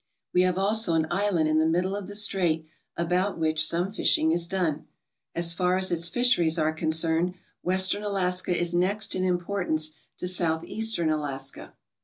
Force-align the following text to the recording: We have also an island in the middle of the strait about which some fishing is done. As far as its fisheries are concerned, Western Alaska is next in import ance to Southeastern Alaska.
We 0.33 0.41
have 0.41 0.57
also 0.57 0.95
an 0.95 1.05
island 1.11 1.47
in 1.47 1.59
the 1.59 1.65
middle 1.67 1.95
of 1.95 2.07
the 2.07 2.15
strait 2.15 2.65
about 2.97 3.37
which 3.37 3.63
some 3.63 3.93
fishing 3.93 4.31
is 4.31 4.47
done. 4.47 4.87
As 5.35 5.53
far 5.53 5.77
as 5.77 5.91
its 5.91 6.09
fisheries 6.09 6.57
are 6.57 6.73
concerned, 6.73 7.35
Western 7.61 8.01
Alaska 8.01 8.59
is 8.59 8.73
next 8.73 9.13
in 9.13 9.23
import 9.23 9.69
ance 9.69 9.91
to 10.17 10.27
Southeastern 10.27 11.11
Alaska. 11.11 11.75